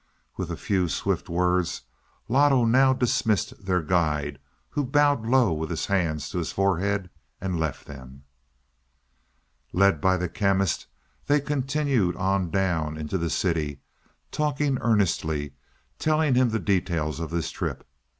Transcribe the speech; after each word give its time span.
With 0.35 0.49
a 0.49 0.57
few 0.57 0.89
swift 0.89 1.29
words 1.29 1.83
Loto 2.27 2.65
now 2.65 2.91
dismissed 2.91 3.63
their 3.63 3.83
guide, 3.83 4.39
who 4.69 4.83
bowed 4.83 5.27
low 5.27 5.53
with 5.53 5.69
his 5.69 5.85
hands 5.85 6.27
to 6.31 6.39
his 6.39 6.51
forehead 6.51 7.11
and 7.39 7.59
left 7.59 7.85
them. 7.85 8.23
Led 9.71 10.01
by 10.01 10.17
the 10.17 10.27
Chemist, 10.27 10.87
they 11.27 11.39
continued 11.39 12.15
on 12.15 12.49
down 12.49 12.97
into 12.97 13.19
the 13.19 13.29
city, 13.29 13.79
talking 14.31 14.79
earnestly, 14.81 15.53
telling 15.99 16.33
him 16.33 16.49
the 16.49 16.57
details 16.57 17.19
of 17.19 17.29
their 17.29 17.43
trip. 17.43 17.87